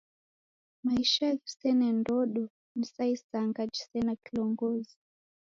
Maisha 0.85 1.27
ghisene 1.41 1.87
ndodo 1.99 2.43
ni 2.75 2.85
sa 2.93 3.03
isanga 3.15 3.61
jisena 3.73 4.13
kilongozi. 4.23 4.95